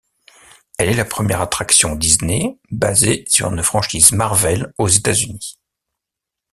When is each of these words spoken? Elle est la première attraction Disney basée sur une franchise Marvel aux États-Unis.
Elle 0.79 0.89
est 0.89 0.95
la 0.95 1.05
première 1.05 1.41
attraction 1.41 1.95
Disney 1.95 2.57
basée 2.71 3.23
sur 3.27 3.53
une 3.53 3.61
franchise 3.61 4.13
Marvel 4.13 4.73
aux 4.79 4.87
États-Unis. 4.87 5.59